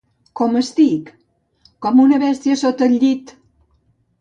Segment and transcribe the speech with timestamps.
[0.39, 1.11] —Com estic?
[1.87, 3.37] —Com una bèstia sota el llit!